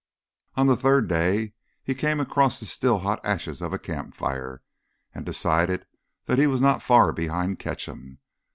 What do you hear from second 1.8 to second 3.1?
he came across the still